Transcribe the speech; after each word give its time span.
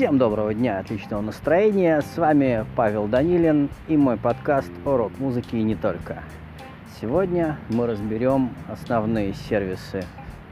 Всем 0.00 0.16
доброго 0.16 0.54
дня, 0.54 0.78
отличного 0.78 1.20
настроения. 1.20 2.00
С 2.00 2.16
вами 2.16 2.64
Павел 2.74 3.06
Данилин 3.06 3.68
и 3.86 3.98
мой 3.98 4.16
подкаст 4.16 4.70
о 4.86 4.96
рок-музыке 4.96 5.58
и 5.58 5.62
не 5.62 5.74
только. 5.74 6.22
Сегодня 6.98 7.58
мы 7.68 7.86
разберем 7.86 8.54
основные 8.68 9.34
сервисы, 9.34 10.02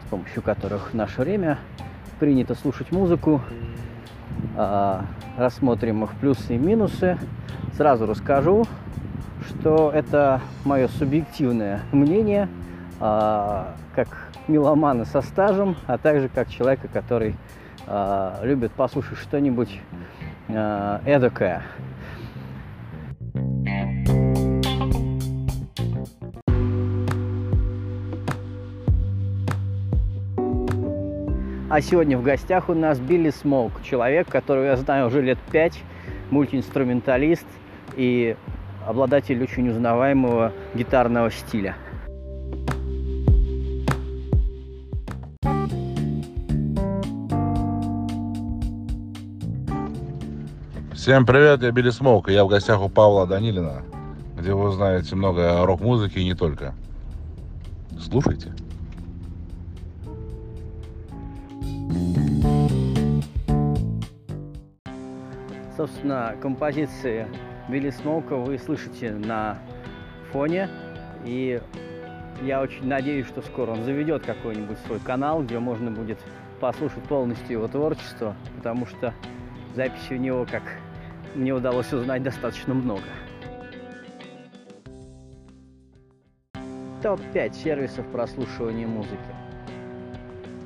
с 0.05 0.11
помощью 0.11 0.43
которых 0.43 0.91
в 0.91 0.95
наше 0.95 1.22
время 1.22 1.59
принято 2.20 2.54
слушать 2.54 2.93
музыку. 2.93 3.40
А, 4.54 5.06
рассмотрим 5.38 6.04
их 6.04 6.11
плюсы 6.20 6.56
и 6.56 6.59
минусы. 6.59 7.16
Сразу 7.75 8.04
расскажу, 8.04 8.66
что 9.48 9.90
это 9.90 10.43
мое 10.66 10.88
субъективное 10.88 11.80
мнение, 11.93 12.50
а, 13.00 13.75
как 13.95 14.27
меломана 14.49 15.05
со 15.05 15.20
стажем, 15.20 15.77
а 15.87 15.98
также 15.98 16.29
как 16.29 16.48
человека, 16.48 16.89
который 16.89 17.37
а, 17.87 18.41
любит 18.43 18.73
послушать 18.73 19.19
что-нибудь 19.19 19.80
а, 20.48 21.01
эдакое. 21.05 21.62
А 31.70 31.83
сегодня 31.83 32.17
в 32.17 32.23
гостях 32.23 32.70
у 32.70 32.75
нас 32.75 32.98
Билли 32.98 33.28
Смоук, 33.28 33.83
человек, 33.83 34.28
которого 34.28 34.65
я 34.65 34.77
знаю 34.77 35.09
уже 35.09 35.20
лет 35.20 35.39
пять, 35.53 35.78
мультиинструменталист 36.30 37.47
и 37.95 38.37
обладатель 38.87 39.42
очень 39.42 39.69
узнаваемого 39.69 40.53
гитарного 40.75 41.30
стиля. 41.30 41.77
Всем 51.09 51.25
привет, 51.25 51.62
я 51.62 51.70
Билли 51.70 51.89
Смоук, 51.89 52.28
и 52.28 52.34
я 52.34 52.45
в 52.45 52.48
гостях 52.48 52.83
у 52.83 52.91
Павла 52.91 53.27
Данилина, 53.27 53.83
где 54.37 54.53
вы 54.53 54.69
узнаете 54.69 55.17
много 55.17 55.59
о 55.59 55.65
рок-музыке 55.65 56.20
и 56.20 56.25
не 56.25 56.34
только. 56.34 56.75
Слушайте. 57.98 58.53
Собственно, 65.78 66.34
композиции 66.42 67.27
Билли 67.70 67.89
Смоука 67.89 68.37
вы 68.37 68.59
слышите 68.59 69.12
на 69.12 69.56
фоне, 70.31 70.69
и 71.25 71.59
я 72.43 72.61
очень 72.61 72.87
надеюсь, 72.87 73.27
что 73.28 73.41
скоро 73.41 73.70
он 73.70 73.84
заведет 73.84 74.27
какой-нибудь 74.27 74.77
свой 74.87 75.00
канал, 75.00 75.43
где 75.43 75.59
можно 75.59 75.91
будет 75.91 76.19
послушать 76.61 77.03
полностью 77.05 77.53
его 77.53 77.67
творчество, 77.67 78.37
потому 78.59 78.84
что 78.84 79.15
записи 79.75 80.12
у 80.12 80.17
него, 80.17 80.45
как 80.45 80.65
мне 81.34 81.53
удалось 81.53 81.93
узнать, 81.93 82.23
достаточно 82.23 82.75
много. 82.75 83.03
Топ-5 87.03 87.55
сервисов 87.55 88.07
прослушивания 88.09 88.87
музыки. 88.87 89.17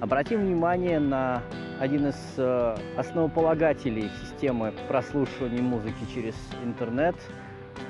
Обратим 0.00 0.40
внимание 0.40 0.98
на 0.98 1.42
один 1.78 2.08
из 2.08 2.16
э, 2.36 2.76
основополагателей 2.96 4.10
системы 4.20 4.72
прослушивания 4.88 5.62
музыки 5.62 6.06
через 6.14 6.34
интернет, 6.64 7.16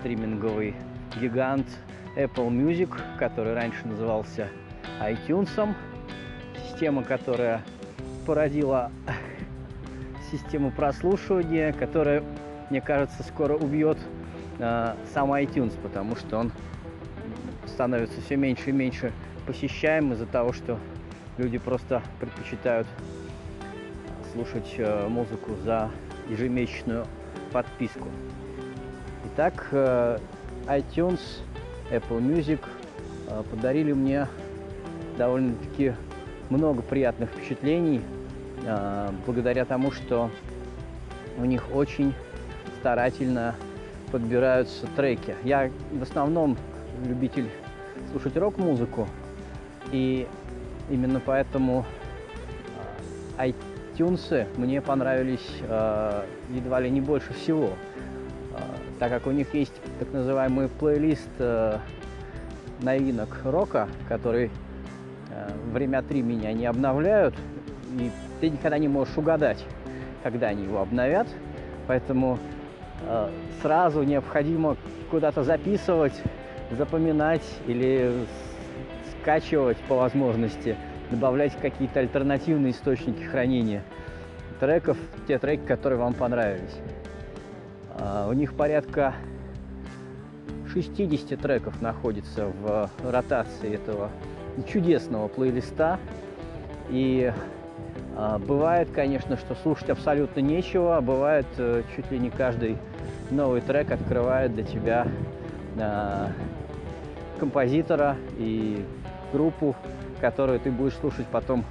стриминговый 0.00 0.74
гигант 1.20 1.66
Apple 2.16 2.48
Music, 2.48 2.90
который 3.18 3.54
раньше 3.54 3.86
назывался 3.86 4.48
iTunes, 5.00 5.74
система, 6.68 7.02
которая 7.02 7.62
породила 8.26 8.90
систему 10.30 10.70
прослушивания, 10.70 11.72
которая, 11.72 12.22
мне 12.72 12.80
кажется, 12.80 13.22
скоро 13.22 13.54
убьет 13.54 13.98
э, 14.58 14.94
сам 15.12 15.30
iTunes, 15.34 15.78
потому 15.82 16.16
что 16.16 16.38
он 16.38 16.52
становится 17.66 18.18
все 18.22 18.36
меньше 18.36 18.70
и 18.70 18.72
меньше 18.72 19.12
посещаем 19.46 20.14
из-за 20.14 20.24
того, 20.24 20.54
что 20.54 20.78
люди 21.36 21.58
просто 21.58 22.00
предпочитают 22.18 22.86
слушать 24.32 24.74
э, 24.78 25.06
музыку 25.06 25.50
за 25.62 25.90
ежемесячную 26.30 27.04
подписку. 27.52 28.08
Итак, 29.26 29.68
э, 29.72 30.16
iTunes, 30.64 31.20
Apple 31.90 32.22
Music 32.22 32.60
э, 33.28 33.42
подарили 33.50 33.92
мне 33.92 34.28
довольно-таки 35.18 35.92
много 36.48 36.80
приятных 36.80 37.28
впечатлений 37.32 38.00
благодаря 39.26 39.64
тому, 39.64 39.90
что 39.90 40.30
у 41.36 41.44
них 41.44 41.74
очень 41.74 42.14
старательно 42.82 43.54
подбираются 44.10 44.88
треки. 44.96 45.36
Я 45.44 45.70
в 45.92 46.02
основном 46.02 46.56
любитель 47.06 47.48
слушать 48.10 48.36
рок-музыку, 48.36 49.06
и 49.92 50.26
именно 50.90 51.20
поэтому 51.24 51.84
iTunes 53.38 54.48
мне 54.56 54.80
понравились 54.80 55.46
э, 55.62 56.24
едва 56.50 56.80
ли 56.80 56.90
не 56.90 57.00
больше 57.00 57.32
всего, 57.34 57.68
э, 57.68 58.58
так 58.98 59.10
как 59.10 59.28
у 59.28 59.30
них 59.30 59.54
есть 59.54 59.74
так 60.00 60.12
называемый 60.12 60.68
плейлист 60.68 61.30
э, 61.38 61.78
новинок 62.80 63.28
рока, 63.44 63.88
который 64.08 64.50
э, 65.30 65.50
время 65.72 65.98
от 65.98 66.06
времени 66.06 66.46
они 66.46 66.66
обновляют, 66.66 67.36
и 67.96 68.10
ты 68.40 68.50
никогда 68.50 68.78
не 68.78 68.88
можешь 68.88 69.16
угадать, 69.16 69.64
когда 70.24 70.48
они 70.48 70.64
его 70.64 70.80
обновят, 70.80 71.28
поэтому 71.86 72.40
сразу 73.62 74.02
необходимо 74.02 74.76
куда-то 75.10 75.42
записывать, 75.42 76.20
запоминать 76.70 77.44
или 77.66 78.12
скачивать 79.20 79.78
по 79.88 79.96
возможности– 79.96 80.76
добавлять 81.12 81.56
какие-то 81.60 82.00
альтернативные 82.00 82.72
источники 82.72 83.22
хранения 83.22 83.84
треков, 84.58 84.96
те 85.28 85.38
треки, 85.38 85.64
которые 85.66 85.98
вам 85.98 86.14
понравились. 86.14 86.76
А, 87.90 88.28
у 88.28 88.32
них 88.32 88.54
порядка 88.54 89.14
60 90.72 91.38
треков 91.38 91.80
находится 91.80 92.46
в 92.46 92.90
ротации 93.04 93.74
этого 93.74 94.10
чудесного 94.72 95.28
плейлиста. 95.28 96.00
И 96.88 97.32
бывает, 98.38 98.88
конечно, 98.94 99.36
что 99.36 99.54
слушать 99.56 99.90
абсолютно 99.90 100.40
нечего, 100.40 100.96
а 100.96 101.00
бывает 101.00 101.46
э, 101.56 101.82
чуть 101.96 102.10
ли 102.12 102.18
не 102.18 102.30
каждый 102.30 102.78
новый 103.30 103.60
трек 103.62 103.90
открывает 103.90 104.54
для 104.54 104.62
тебя 104.62 105.08
а, 105.80 106.28
композитора 107.40 108.16
и 108.36 108.84
группу, 109.32 109.74
которую 110.20 110.60
ты 110.60 110.70
будешь 110.70 110.94
слушать 110.94 111.26
потом 111.32 111.64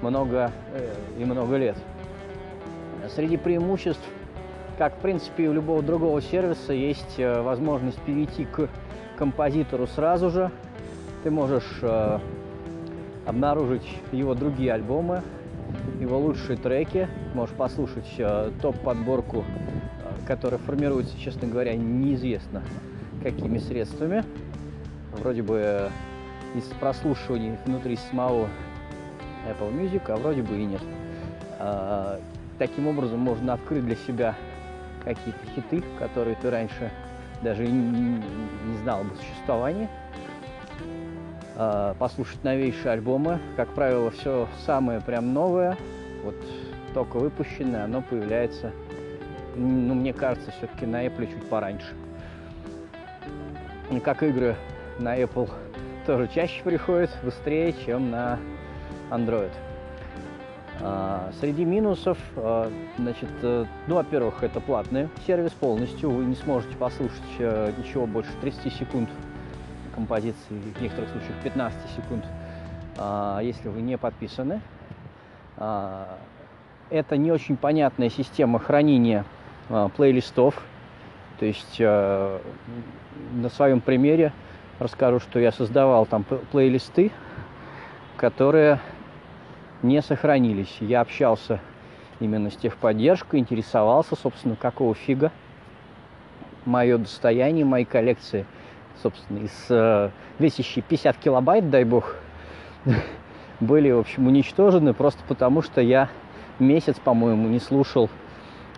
много 0.00 0.50
э, 0.72 0.92
и 1.18 1.24
много 1.24 1.56
лет. 1.56 1.76
Среди 3.14 3.36
преимуществ, 3.36 4.02
как 4.78 4.96
в 4.96 5.00
принципе 5.00 5.48
у 5.48 5.52
любого 5.52 5.82
другого 5.82 6.20
сервиса, 6.20 6.72
есть 6.72 7.18
э, 7.18 7.42
возможность 7.42 8.00
перейти 8.00 8.44
к 8.44 8.68
композитору 9.16 9.86
сразу 9.86 10.30
же. 10.30 10.50
Ты 11.22 11.30
можешь 11.30 11.80
обнаружить 13.24 13.86
его 14.10 14.34
другие 14.34 14.72
альбомы, 14.72 15.22
его 16.00 16.18
лучшие 16.18 16.56
треки, 16.56 17.08
можешь 17.34 17.54
послушать 17.54 18.20
топ-подборку, 18.60 19.44
которая 20.26 20.58
формируется, 20.58 21.18
честно 21.18 21.48
говоря, 21.48 21.74
неизвестно 21.74 22.62
какими 23.22 23.58
средствами. 23.58 24.24
Вроде 25.12 25.42
бы 25.42 25.90
из 26.54 26.64
прослушиваний 26.80 27.56
внутри 27.64 27.96
самого 28.10 28.48
Apple 29.48 29.72
Music, 29.72 30.02
а 30.08 30.16
вроде 30.16 30.42
бы 30.42 30.56
и 30.56 30.64
нет. 30.64 30.82
А, 31.58 32.20
таким 32.58 32.88
образом 32.88 33.20
можно 33.20 33.54
открыть 33.54 33.84
для 33.84 33.96
себя 33.96 34.34
какие-то 35.04 35.46
хиты, 35.54 35.82
которые 35.98 36.36
ты 36.36 36.50
раньше 36.50 36.90
даже 37.42 37.66
не, 37.66 38.22
знал 38.82 39.00
об 39.00 39.08
существовании. 39.16 39.88
А, 41.56 41.94
послушать 41.94 42.42
новейшие 42.44 42.92
альбомы. 42.92 43.38
Как 43.56 43.68
правило, 43.70 44.10
все 44.10 44.48
самое 44.64 45.00
прям 45.00 45.32
новое, 45.32 45.76
вот 46.24 46.34
только 46.94 47.18
выпущенное, 47.18 47.84
оно 47.84 48.02
появляется, 48.02 48.72
ну, 49.54 49.94
мне 49.94 50.12
кажется, 50.12 50.50
все-таки 50.52 50.86
на 50.86 51.06
Apple 51.06 51.26
чуть 51.26 51.48
пораньше. 51.48 51.94
Как 54.02 54.22
игры 54.22 54.56
на 54.98 55.18
Apple 55.18 55.50
тоже 56.06 56.28
чаще 56.28 56.62
приходит, 56.62 57.10
быстрее, 57.22 57.74
чем 57.84 58.10
на 58.10 58.38
Android. 59.10 59.50
А, 60.80 61.30
среди 61.38 61.64
минусов, 61.64 62.18
а, 62.36 62.70
значит, 62.98 63.28
э, 63.42 63.66
ну, 63.86 63.94
во-первых, 63.96 64.42
это 64.42 64.58
платный 64.60 65.08
сервис 65.26 65.52
полностью, 65.52 66.10
вы 66.10 66.24
не 66.24 66.34
сможете 66.34 66.76
послушать 66.76 67.20
э, 67.38 67.72
ничего 67.78 68.06
больше 68.06 68.30
30 68.40 68.72
секунд 68.72 69.08
композиции, 69.94 70.36
в 70.50 70.82
некоторых 70.82 71.10
случаях 71.10 71.36
15 71.42 71.78
секунд 71.96 72.24
а, 72.98 73.40
если 73.40 73.68
вы 73.68 73.80
не 73.80 73.96
подписаны. 73.96 74.60
А, 75.56 76.18
это 76.90 77.16
не 77.16 77.32
очень 77.32 77.56
понятная 77.56 78.10
система 78.10 78.58
хранения 78.58 79.24
а, 79.68 79.88
плейлистов. 79.88 80.62
То 81.38 81.46
есть 81.46 81.80
на 81.80 83.48
своем 83.48 83.80
примере 83.80 84.32
расскажу, 84.78 85.18
что 85.18 85.40
я 85.40 85.50
создавал 85.50 86.06
там 86.06 86.22
плейлисты, 86.22 87.10
которые 88.16 88.78
не 89.82 90.00
сохранились. 90.02 90.76
Я 90.78 91.00
общался 91.00 91.58
именно 92.20 92.48
с 92.48 92.54
техподдержкой, 92.54 93.40
интересовался, 93.40 94.14
собственно, 94.14 94.54
какого 94.54 94.94
фига 94.94 95.32
мое 96.64 96.96
достояние, 96.98 97.64
мои 97.64 97.84
коллекции, 97.84 98.46
собственно, 99.02 99.38
из 99.38 99.66
э, 99.70 100.10
весящей 100.38 100.82
50 100.82 101.16
килобайт, 101.18 101.70
дай 101.70 101.84
бог, 101.84 102.16
были, 103.60 103.90
в 103.90 103.98
общем, 104.00 104.26
уничтожены 104.26 104.92
просто 104.94 105.22
потому, 105.28 105.62
что 105.62 105.80
я 105.80 106.08
месяц, 106.58 106.96
по-моему, 106.98 107.48
не 107.48 107.60
слушал 107.60 108.08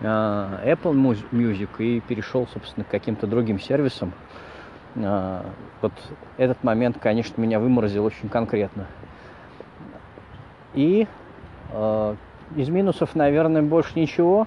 э, 0.00 0.04
Apple 0.04 1.22
Music 1.32 1.68
и 1.78 2.00
перешел, 2.00 2.46
собственно, 2.52 2.84
к 2.84 2.88
каким-то 2.88 3.26
другим 3.26 3.60
сервисам. 3.60 4.12
Э, 4.96 5.42
вот 5.80 5.92
этот 6.36 6.62
момент, 6.64 6.98
конечно, 7.00 7.40
меня 7.40 7.58
выморозил 7.58 8.04
очень 8.04 8.28
конкретно. 8.28 8.86
И 10.74 11.06
э, 11.70 12.16
из 12.56 12.68
минусов, 12.68 13.14
наверное, 13.14 13.62
больше 13.62 13.98
ничего. 13.98 14.46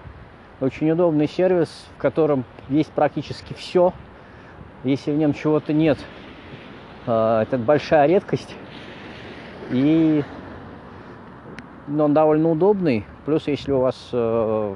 Очень 0.60 0.90
удобный 0.92 1.28
сервис, 1.28 1.88
в 1.96 2.02
котором 2.02 2.44
есть 2.70 2.92
практически 2.92 3.54
все. 3.54 3.94
Если 4.84 5.12
в 5.12 5.18
нем 5.18 5.34
чего-то 5.34 5.74
нет, 5.74 5.98
э, 7.06 7.40
это 7.44 7.58
большая 7.58 8.08
редкость. 8.08 8.56
И 9.72 10.24
но 11.88 12.06
он 12.06 12.14
довольно 12.14 12.52
удобный. 12.52 13.06
Плюс, 13.26 13.48
если 13.48 13.72
у 13.72 13.80
вас 13.80 14.10
э, 14.12 14.76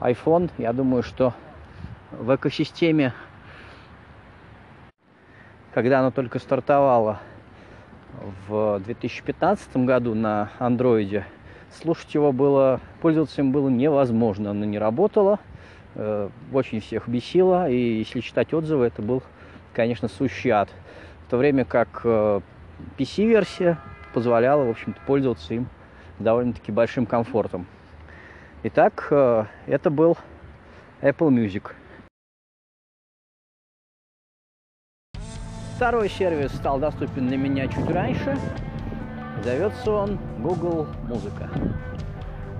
iPhone, 0.00 0.50
я 0.58 0.72
думаю, 0.72 1.02
что 1.02 1.34
в 2.10 2.34
экосистеме, 2.34 3.12
когда 5.72 6.00
оно 6.00 6.10
только 6.10 6.38
стартовало 6.38 7.20
в 8.48 8.80
2015 8.84 9.76
году 9.78 10.14
на 10.14 10.50
андроиде, 10.58 11.26
слушать 11.70 12.14
его 12.14 12.32
было, 12.32 12.80
пользоваться 13.02 13.42
им 13.42 13.52
было 13.52 13.68
невозможно. 13.68 14.50
Оно 14.50 14.64
не 14.64 14.78
работало, 14.78 15.40
очень 16.52 16.80
всех 16.80 17.08
бесило, 17.08 17.68
и 17.68 17.98
если 17.98 18.20
читать 18.20 18.52
отзывы, 18.52 18.86
это 18.86 19.02
был, 19.02 19.22
конечно, 19.72 20.08
сущий 20.08 20.50
ад. 20.50 20.68
В 21.26 21.30
то 21.30 21.36
время 21.36 21.64
как 21.64 22.00
э, 22.04 22.40
PC-версия 22.98 23.78
позволяла, 24.12 24.64
в 24.64 24.70
общем-то, 24.70 25.00
пользоваться 25.06 25.54
им 25.54 25.68
довольно-таки 26.18 26.72
большим 26.72 27.06
комфортом. 27.06 27.66
Итак, 28.62 29.08
э, 29.10 29.44
это 29.66 29.90
был 29.90 30.16
Apple 31.00 31.28
Music. 31.28 31.72
Второй 35.76 36.08
сервис 36.08 36.52
стал 36.52 36.78
доступен 36.78 37.26
для 37.28 37.36
меня 37.36 37.66
чуть 37.66 37.90
раньше. 37.90 38.38
Зовется 39.42 39.90
он 39.90 40.18
Google 40.38 40.86
Музыка. 41.08 41.50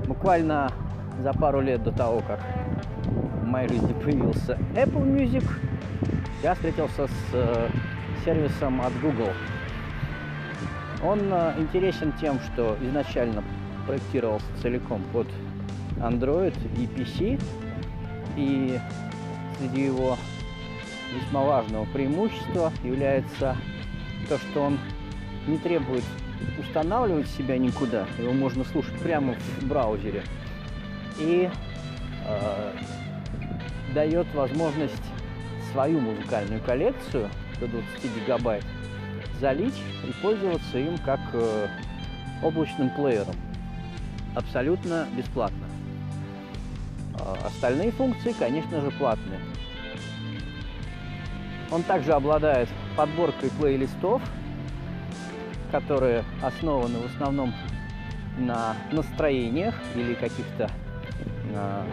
Буквально 0.06 0.70
за 1.20 1.32
пару 1.32 1.60
лет 1.60 1.82
до 1.82 1.92
того, 1.92 2.22
как 2.26 2.40
моей 3.54 3.68
жизни 3.68 3.92
появился 3.92 4.58
Apple 4.74 5.04
Music, 5.04 5.44
я 6.42 6.54
встретился 6.54 7.06
с 7.06 7.34
э, 7.34 7.68
сервисом 8.24 8.80
от 8.80 8.92
Google– 9.00 9.32
он 11.04 11.20
э, 11.30 11.54
интересен 11.58 12.12
тем, 12.18 12.40
что 12.40 12.78
изначально 12.80 13.44
проектировался 13.86 14.46
целиком 14.62 15.02
под 15.12 15.26
Android 15.98 16.54
и 16.78 16.86
PC, 16.86 17.40
и 18.36 18.78
среди 19.58 19.82
его 19.82 20.16
весьма 21.14 21.42
важного 21.42 21.84
преимущества 21.86 22.72
является 22.82 23.56
то, 24.28 24.38
что 24.38 24.62
он 24.62 24.78
не 25.46 25.58
требует 25.58 26.04
устанавливать 26.58 27.28
себя 27.28 27.58
никуда, 27.58 28.06
его 28.18 28.32
можно 28.32 28.64
слушать 28.64 28.98
прямо 29.00 29.34
в 29.60 29.66
браузере, 29.66 30.22
и 31.18 31.50
э, 32.26 32.72
дает 33.94 34.26
возможность 34.34 35.02
свою 35.72 36.00
музыкальную 36.00 36.60
коллекцию 36.62 37.30
до 37.60 37.68
20 37.68 38.16
гигабайт 38.16 38.64
залить 39.40 39.80
и 40.06 40.12
пользоваться 40.22 40.78
им 40.78 40.98
как 40.98 41.20
э, 41.32 41.68
облачным 42.42 42.90
плеером. 42.90 43.34
Абсолютно 44.34 45.06
бесплатно. 45.16 45.66
А 47.18 47.46
остальные 47.46 47.92
функции, 47.92 48.34
конечно 48.38 48.80
же, 48.80 48.90
платные. 48.92 49.40
Он 51.70 51.82
также 51.82 52.12
обладает 52.12 52.68
подборкой 52.96 53.50
плейлистов, 53.58 54.22
которые 55.70 56.24
основаны 56.42 56.98
в 56.98 57.06
основном 57.06 57.52
на 58.38 58.76
настроениях 58.92 59.74
или 59.94 60.14
каких-то 60.14 60.70
а, 61.54 61.86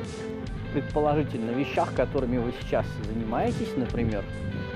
предположительно 0.73 1.51
вещах, 1.51 1.93
которыми 1.93 2.37
вы 2.37 2.53
сейчас 2.61 2.85
занимаетесь, 3.03 3.75
например, 3.75 4.23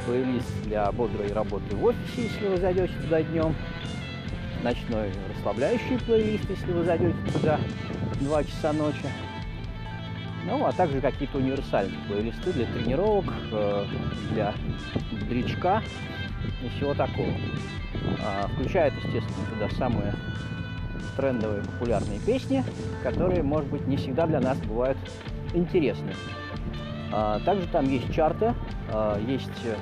плейлист 0.06 0.64
для 0.64 0.92
бодрой 0.92 1.32
работы 1.32 1.76
в 1.76 1.84
офисе, 1.84 2.24
если 2.24 2.48
вы 2.48 2.58
зайдете 2.58 2.94
туда 3.02 3.22
днем, 3.24 3.56
ночной 4.64 5.12
расслабляющий 5.36 6.00
плейлист, 6.00 6.50
если 6.50 6.72
вы 6.72 6.84
зайдете 6.84 7.18
туда 7.34 7.60
2 8.22 8.44
часа 8.44 8.74
ночи. 8.74 9.08
Ну, 10.46 10.64
а 10.66 10.72
также 10.72 11.02
какие-то 11.02 11.40
универсальные 11.40 12.00
плейлисты 12.08 12.54
для 12.54 12.66
тренировок, 12.68 13.26
э, 13.52 13.86
для 14.32 14.54
бодрячка 15.12 15.82
и 16.64 16.70
всего 16.78 16.94
такого. 16.94 17.34
А, 18.24 18.48
включает, 18.50 18.94
естественно, 18.94 19.48
туда 19.54 19.70
самые 19.76 20.14
трендовые 21.18 21.64
популярные 21.64 22.20
песни, 22.20 22.64
которые, 23.02 23.42
может 23.42 23.70
быть, 23.70 23.88
не 23.88 23.98
всегда 23.98 24.28
для 24.28 24.40
нас 24.40 24.58
бывают 24.60 24.98
интересны. 25.56 26.14
А, 27.12 27.40
также 27.40 27.68
там 27.68 27.90
есть 27.90 28.14
чарты, 28.14 28.54
а, 28.90 29.20
есть 29.20 29.50
э, 29.64 29.76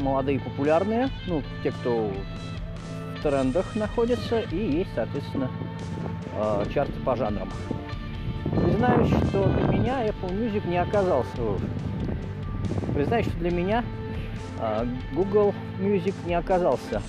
молодые 0.00 0.40
популярные, 0.40 1.08
ну, 1.26 1.42
те, 1.62 1.70
кто 1.70 2.10
в 3.18 3.22
трендах 3.22 3.76
находится, 3.76 4.40
и 4.40 4.56
есть, 4.56 4.90
соответственно, 4.94 5.50
а, 6.34 6.64
чарты 6.72 6.98
по 7.00 7.14
жанрам. 7.16 7.50
Признаюсь, 8.44 9.08
что 9.28 9.44
для 9.44 9.66
меня 9.66 10.06
Apple 10.06 10.30
Music 10.30 10.66
не 10.68 10.78
оказался... 10.78 11.30
Признаюсь, 12.94 13.26
что 13.26 13.38
для 13.38 13.50
меня 13.50 13.84
Google 15.12 15.54
Music 15.78 16.14
не 16.26 16.34
оказался 16.34 17.00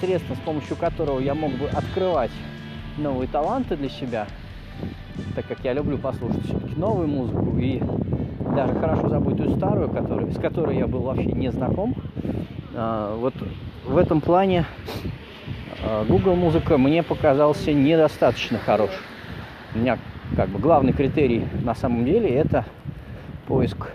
средством, 0.00 0.36
с 0.36 0.40
помощью 0.40 0.76
которого 0.76 1.20
я 1.20 1.34
мог 1.34 1.52
бы 1.52 1.68
открывать 1.68 2.30
новые 3.00 3.28
таланты 3.28 3.76
для 3.76 3.88
себя– 3.88 4.26
так 5.34 5.46
как 5.46 5.58
я 5.64 5.72
люблю 5.72 5.98
послушать 5.98 6.44
все-таки 6.44 6.74
новую 6.76 7.08
музыку 7.08 7.56
и 7.58 7.80
даже 8.54 8.74
хорошо 8.74 9.08
забытую 9.08 9.56
старую, 9.56 9.88
которую, 9.90 10.32
с 10.32 10.38
которой 10.38 10.76
я 10.76 10.86
был 10.86 11.00
вообще 11.02 11.26
не 11.26 11.50
знаком. 11.50 11.94
А, 12.74 13.16
вот 13.16 13.34
в 13.86 13.96
этом 13.96 14.20
плане 14.20 14.64
а, 15.84 16.04
Google 16.04 16.34
музыка 16.34 16.78
мне 16.78 17.02
показался 17.02 17.72
недостаточно 17.72 18.58
хорош. 18.58 18.90
У 19.74 19.78
меня 19.78 19.98
как 20.36 20.48
бы 20.48 20.58
главный 20.58 20.92
критерий 20.92 21.44
на 21.62 21.74
самом 21.74 22.04
деле 22.04 22.28
это 22.28 22.64
поиск 23.46 23.92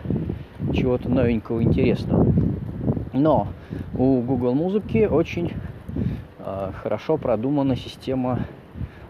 чего-то 0.73 1.09
новенького, 1.09 1.61
интересного. 1.61 2.25
Но 3.13 3.47
у 3.97 4.21
Google 4.21 4.53
музыки 4.53 5.07
очень 5.09 5.53
э, 6.39 6.71
хорошо 6.81 7.15
продумана 7.17 7.77
система 7.77 8.39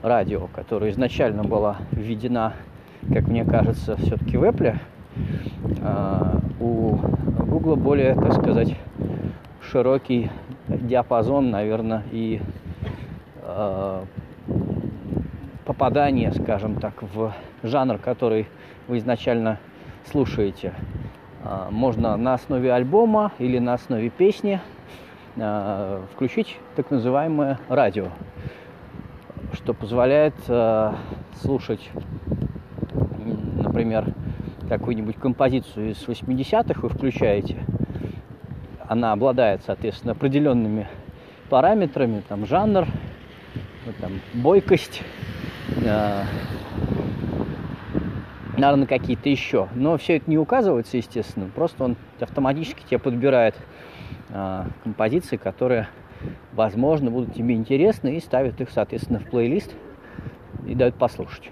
радио, 0.06 0.48
которая 0.54 0.92
изначально 0.92 1.44
была 1.44 1.78
введена, 1.92 2.54
как 3.12 3.28
мне 3.28 3.44
кажется, 3.44 3.98
все-таки 3.98 4.38
в 4.38 4.44
Apple, 4.44 4.78
а, 5.82 6.40
у 6.60 6.98
Google 7.40 7.76
более, 7.76 8.14
так 8.14 8.34
сказать, 8.34 8.76
широкий 9.62 10.30
диапазон, 10.68 11.50
наверное, 11.50 12.04
и 12.12 12.40
а, 13.42 14.06
попадание, 15.66 16.32
скажем 16.34 16.76
так, 16.76 17.02
в 17.02 17.34
жанр, 17.64 17.98
который 17.98 18.48
вы 18.88 19.00
изначально 19.00 19.58
слушаете. 20.12 20.74
А, 21.44 21.70
можно 21.72 22.16
на 22.16 22.36
основе 22.36 22.72
альбома 22.72 23.32
или 23.40 23.58
на 23.58 23.74
основе 23.74 24.10
песни 24.10 24.62
включить 26.14 26.58
так 26.78 26.92
называемое 26.92 27.60
радио 27.68 28.06
что 29.56 29.74
позволяет 29.74 30.36
э, 30.48 30.94
слушать, 31.42 31.90
например, 33.56 34.14
какую-нибудь 34.68 35.16
композицию 35.16 35.92
из 35.92 36.04
80-х 36.04 36.82
вы 36.82 36.90
включаете, 36.90 37.58
она 38.88 39.12
обладает, 39.12 39.62
соответственно, 39.66 40.12
определенными 40.12 40.88
параметрами, 41.50 42.22
там 42.28 42.46
жанр, 42.46 42.86
ну, 43.86 43.94
там, 44.00 44.12
бойкость, 44.34 45.02
э, 45.84 46.24
наверное, 48.58 48.88
какие-то 48.88 49.30
еще. 49.30 49.70
Но 49.74 49.98
все 49.98 50.18
это 50.18 50.30
не 50.30 50.38
указывается, 50.38 50.98
естественно, 50.98 51.50
просто 51.54 51.84
он 51.84 51.96
автоматически 52.20 52.84
тебе 52.88 53.00
подбирает 53.00 53.56
э, 54.30 54.66
композиции, 54.84 55.38
которые, 55.38 55.88
возможно, 56.54 57.12
будут 57.12 57.34
тебе 57.34 57.56
интересны 57.56 58.16
и 58.16 58.20
ставит 58.20 58.62
их, 58.62 58.70
соответственно, 58.70 59.20
в 59.20 59.26
плейлист 59.26 59.74
и 60.66 60.76
дает 60.76 60.96
послушать. 60.96 61.52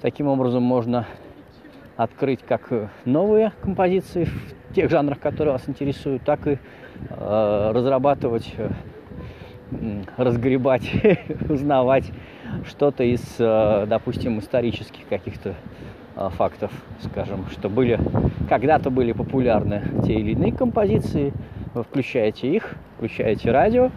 Таким 0.00 0.26
образом 0.28 0.62
можно 0.62 1.06
открыть 1.96 2.40
как 2.42 2.70
новые 3.04 3.52
композиции 3.60 4.24
в 4.24 4.74
тех 4.74 4.90
жанрах, 4.90 5.20
которые 5.20 5.52
вас 5.52 5.68
интересуют, 5.68 6.22
так 6.24 6.46
и 6.46 6.58
э, 7.10 7.70
разрабатывать, 7.74 8.54
э, 8.56 8.70
разгребать, 10.16 10.90
узнавать 11.48 12.10
что-то 12.66 13.04
из, 13.04 13.22
э, 13.38 13.86
допустим, 13.88 14.38
исторических 14.38 15.06
каких-то 15.08 15.54
э, 16.16 16.28
фактов, 16.30 16.72
скажем, 17.00 17.46
что 17.50 17.68
были 17.68 17.98
когда-то 18.48 18.90
были 18.90 19.12
популярны 19.12 19.82
те 20.04 20.14
или 20.14 20.32
иные 20.32 20.52
композиции, 20.52 21.32
вы 21.74 21.82
включаете 21.84 22.48
их, 22.48 22.74
включаете 23.02 23.50
радио 23.50 23.90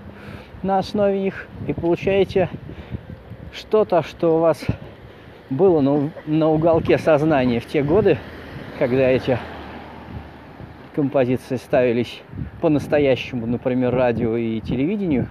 на 0.64 0.80
основе 0.80 1.22
них 1.22 1.48
и 1.68 1.74
получаете 1.74 2.50
что-то, 3.54 4.02
что 4.02 4.38
у 4.38 4.40
вас 4.40 4.66
было 5.52 5.80
на, 5.80 6.10
на 6.26 6.50
уголке 6.50 6.98
сознания 6.98 7.60
в 7.60 7.68
те 7.68 7.84
годы, 7.84 8.18
когда 8.80 9.08
эти 9.08 9.38
композиции 10.96 11.58
ставились 11.58 12.24
по-настоящему, 12.62 13.46
например, 13.46 13.94
радио 13.94 14.36
и 14.38 14.60
телевидению, 14.60 15.28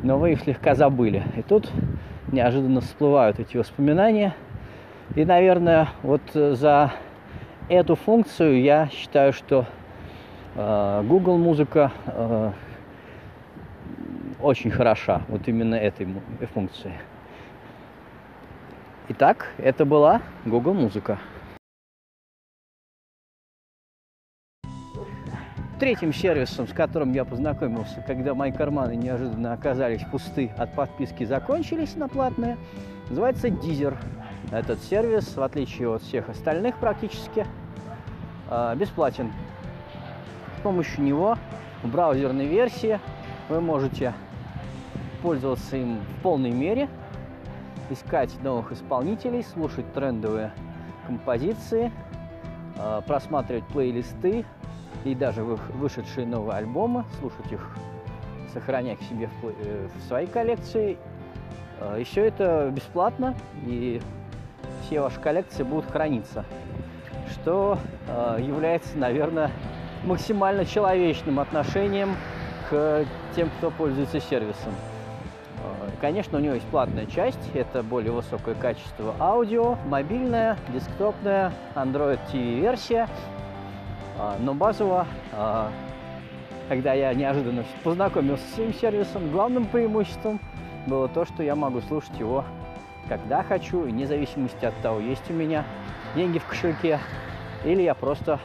но 0.00 0.18
вы 0.18 0.32
их 0.32 0.40
слегка 0.40 0.74
забыли. 0.74 1.22
И 1.36 1.42
тут 1.42 1.70
неожиданно 2.32 2.80
всплывают 2.80 3.38
эти 3.38 3.56
воспоминания. 3.56 4.34
И, 5.14 5.24
наверное, 5.24 5.90
вот 6.02 6.22
за 6.32 6.90
эту 7.68 7.94
функцию 7.94 8.60
я 8.60 8.88
считаю, 8.88 9.32
что 9.32 9.64
э, 10.56 11.04
Google 11.06 11.38
музыка 11.38 11.92
э, 12.06 12.50
очень 14.42 14.70
хороша, 14.70 15.22
вот 15.28 15.46
именно 15.48 15.74
этой 15.74 16.06
функцией. 16.52 16.94
Итак, 19.08 19.48
это 19.58 19.84
была 19.84 20.22
Google 20.44 20.74
Музыка. 20.74 21.18
Третьим 25.80 26.12
сервисом, 26.12 26.68
с 26.68 26.72
которым 26.72 27.12
я 27.12 27.24
познакомился, 27.24 28.04
когда 28.06 28.34
мои 28.34 28.52
карманы 28.52 28.96
неожиданно 28.96 29.54
оказались 29.54 30.02
пусты, 30.04 30.52
от 30.58 30.74
подписки 30.74 31.24
закончились 31.24 31.96
на 31.96 32.06
платные, 32.06 32.58
называется 33.08 33.48
Deezer. 33.48 33.96
Этот 34.52 34.78
сервис, 34.84 35.36
в 35.36 35.42
отличие 35.42 35.92
от 35.92 36.02
всех 36.02 36.28
остальных 36.28 36.76
практически, 36.76 37.46
а, 38.48 38.74
бесплатен. 38.74 39.32
С 40.58 40.60
помощью 40.62 41.02
него 41.02 41.38
в 41.82 41.88
браузерной 41.88 42.46
версии 42.46 43.00
вы 43.48 43.60
можете 43.60 44.12
пользоваться 45.22 45.76
им 45.76 46.00
в 46.00 46.22
полной 46.22 46.50
мере– 46.50 46.88
искать 47.90 48.30
новых 48.42 48.72
исполнителей, 48.72 49.42
слушать 49.42 49.92
трендовые 49.92 50.52
композиции, 51.06 51.92
а, 52.78 53.00
просматривать 53.02 53.64
плейлисты 53.66 54.44
и 55.04 55.14
даже 55.14 55.42
вышедшие 55.42 56.26
новые 56.26 56.58
альбомы, 56.58 57.04
слушать 57.18 57.50
их, 57.50 57.76
сохранять 58.52 58.98
к 58.98 59.02
себе 59.02 59.28
в, 59.42 59.46
э, 59.46 59.88
в 59.96 60.08
своей 60.08 60.26
коллекции. 60.26 60.98
А, 61.80 62.02
все 62.04 62.24
это 62.24 62.70
бесплатно, 62.72 63.34
и 63.66 64.00
все 64.82 65.00
ваши 65.00 65.20
коллекции 65.20 65.62
будут 65.62 65.90
храниться, 65.90 66.44
что 67.30 67.78
а, 68.08 68.38
является, 68.38 68.96
наверное, 68.96 69.50
максимально 70.04 70.64
человечным 70.64 71.40
отношением 71.40 72.14
к 72.70 73.04
тем, 73.34 73.50
кто 73.58 73.70
пользуется 73.70 74.20
сервисом. 74.20 74.72
Конечно, 76.00 76.38
у 76.38 76.40
него 76.40 76.54
есть 76.54 76.66
платная 76.68 77.06
часть, 77.06 77.38
это 77.52 77.82
более 77.82 78.12
высокое 78.12 78.54
качество 78.54 79.14
аудио, 79.20 79.76
мобильная, 79.86 80.56
десктопная, 80.72 81.52
Android 81.74 82.18
TV 82.32 82.60
версия, 82.60 83.06
а, 84.18 84.36
но 84.40 84.54
базово, 84.54 85.06
а, 85.32 85.70
когда 86.68 86.94
я 86.94 87.12
неожиданно 87.12 87.64
познакомился 87.84 88.44
с 88.54 88.58
этим 88.58 88.72
сервисом, 88.72 89.30
главным 89.30 89.66
преимуществом 89.66 90.40
было 90.86 91.06
то, 91.08 91.26
что 91.26 91.42
я 91.42 91.54
могу 91.54 91.82
слушать 91.82 92.18
его 92.18 92.44
когда 93.10 93.42
хочу, 93.42 93.80
вне 93.80 94.06
зависимости 94.06 94.64
от 94.64 94.76
того, 94.82 95.00
есть 95.00 95.28
у 95.30 95.32
меня 95.32 95.64
деньги 96.14 96.38
в 96.38 96.46
кошельке, 96.46 97.00
или 97.64 97.82
я 97.82 97.96
просто 97.96 98.38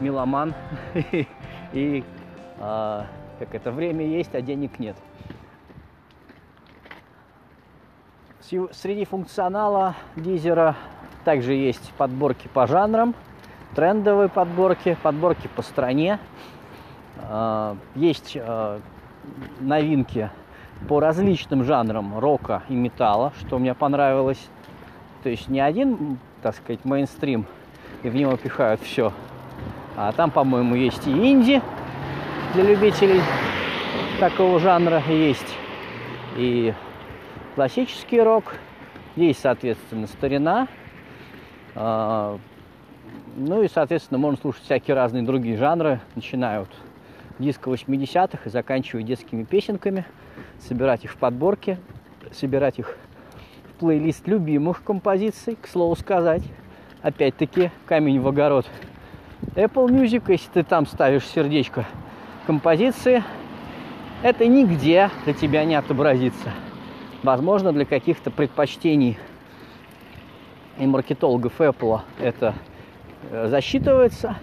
меломан, 0.00 0.52
и 1.72 2.04
а, 2.60 3.06
как 3.38 3.54
это 3.54 3.72
время 3.72 4.06
есть, 4.06 4.34
а 4.34 4.42
денег 4.42 4.78
нет. 4.78 4.96
Среди 8.48 9.04
функционала 9.04 9.96
дизера 10.14 10.76
также 11.24 11.54
есть 11.54 11.92
подборки 11.98 12.46
по 12.46 12.68
жанрам, 12.68 13.12
трендовые 13.74 14.28
подборки, 14.28 14.96
подборки 15.02 15.48
по 15.56 15.62
стране. 15.62 16.20
А, 17.22 17.76
есть 17.96 18.36
а, 18.40 18.80
новинки 19.58 20.30
по 20.88 21.00
различным 21.00 21.64
жанрам 21.64 22.20
рока 22.20 22.62
и 22.68 22.74
металла, 22.74 23.32
что 23.40 23.58
мне 23.58 23.74
понравилось. 23.74 24.48
То 25.24 25.28
есть 25.28 25.48
не 25.48 25.58
один, 25.58 26.20
так 26.40 26.54
сказать, 26.54 26.84
мейнстрим, 26.84 27.46
и 28.04 28.08
в 28.08 28.14
него 28.14 28.36
пихают 28.36 28.80
все. 28.80 29.12
А 29.96 30.12
там, 30.12 30.30
по-моему, 30.30 30.76
есть 30.76 31.04
и 31.08 31.10
инди 31.10 31.60
для 32.54 32.62
любителей 32.62 33.22
такого 34.20 34.60
жанра 34.60 35.02
есть, 35.08 35.56
и 36.36 36.72
классический 37.56 38.20
рок, 38.20 38.54
есть, 39.16 39.40
соответственно, 39.40 40.06
старина, 40.08 40.68
а, 41.74 42.38
ну 43.34 43.62
и, 43.62 43.68
соответственно, 43.68 44.18
можно 44.18 44.38
слушать 44.38 44.64
всякие 44.64 44.94
разные 44.94 45.22
другие 45.22 45.56
жанры, 45.56 46.00
начиная 46.16 46.60
от 46.60 46.68
диска 47.38 47.70
80-х 47.70 48.40
и 48.44 48.50
заканчивая 48.50 49.02
детскими 49.02 49.42
песенками, 49.44 50.04
собирать 50.60 51.04
их 51.04 51.12
в 51.12 51.16
подборке, 51.16 51.78
собирать 52.30 52.78
их 52.78 52.98
в 53.70 53.80
плейлист 53.80 54.28
любимых 54.28 54.84
композиций, 54.84 55.56
к 55.56 55.66
слову 55.66 55.96
сказать. 55.96 56.42
Опять-таки, 57.00 57.70
камень 57.86 58.20
в 58.20 58.28
огород. 58.28 58.66
Apple 59.54 59.88
Music, 59.88 60.24
если 60.28 60.50
ты 60.52 60.62
там 60.62 60.84
ставишь 60.84 61.24
сердечко 61.24 61.86
композиции, 62.46 63.24
это 64.22 64.46
нигде 64.46 65.08
для 65.24 65.32
тебя 65.32 65.64
не 65.64 65.74
отобразится. 65.74 66.52
Возможно, 67.26 67.72
для 67.72 67.84
каких-то 67.84 68.30
предпочтений 68.30 69.18
и 70.78 70.86
маркетологов 70.86 71.60
Apple 71.60 72.02
это 72.20 72.54
э, 73.32 73.48
засчитывается, 73.48 74.36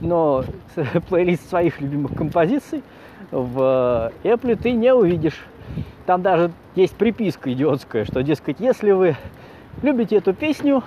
но 0.00 0.42
плейлист 1.08 1.48
своих 1.48 1.80
любимых 1.80 2.16
композиций 2.16 2.82
в 3.30 4.10
э, 4.24 4.28
Apple 4.28 4.56
ты 4.56 4.72
не 4.72 4.92
увидишь. 4.92 5.40
Там 6.04 6.22
даже 6.22 6.50
есть 6.74 6.96
приписка 6.96 7.52
идиотская, 7.52 8.04
что, 8.04 8.24
дескать, 8.24 8.58
если 8.58 8.90
вы 8.90 9.16
любите 9.82 10.16
эту 10.16 10.34
песню, 10.34 10.82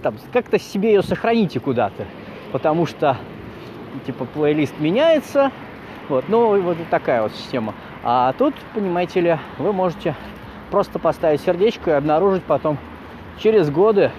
там, 0.00 0.14
как-то 0.32 0.60
себе 0.60 0.94
ее 0.94 1.02
сохраните 1.02 1.58
куда-то, 1.58 2.04
потому 2.52 2.86
что, 2.86 3.16
типа, 4.06 4.26
плейлист 4.26 4.78
меняется, 4.78 5.50
вот, 6.08 6.26
ну, 6.28 6.60
вот 6.60 6.76
такая 6.88 7.22
вот 7.22 7.32
система. 7.32 7.74
А 8.04 8.32
тут, 8.34 8.54
понимаете 8.74 9.20
ли, 9.20 9.38
вы 9.58 9.72
можете 9.72 10.14
просто 10.72 10.98
поставить 10.98 11.42
сердечко 11.42 11.90
и 11.90 11.92
обнаружить 11.92 12.44
потом 12.44 12.78
через 13.38 13.70
годы, 13.70 14.10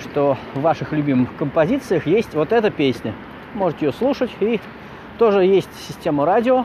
что 0.00 0.38
в 0.54 0.62
ваших 0.62 0.92
любимых 0.92 1.36
композициях 1.36 2.06
есть 2.06 2.34
вот 2.34 2.50
эта 2.50 2.70
песня. 2.70 3.14
Можете 3.52 3.86
ее 3.86 3.92
слушать. 3.92 4.30
И 4.40 4.58
тоже 5.18 5.44
есть 5.44 5.68
система 5.86 6.24
радио, 6.24 6.64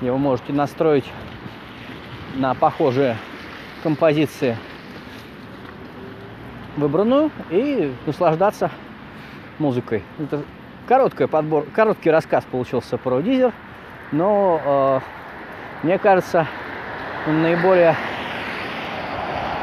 вы 0.00 0.16
можете 0.18 0.52
настроить 0.52 1.04
на 2.36 2.54
похожие 2.54 3.16
композиции 3.82 4.56
выбранную 6.76 7.32
и 7.50 7.92
наслаждаться 8.06 8.70
музыкой. 9.58 10.04
Это 10.20 10.42
короткий 10.86 11.26
подбор, 11.26 11.66
короткий 11.74 12.12
рассказ 12.12 12.44
получился 12.44 12.98
про 12.98 13.20
Дизер, 13.20 13.52
но 14.12 14.60
э, 14.64 15.00
мне 15.82 15.98
кажется, 15.98 16.46
наиболее 17.26 17.96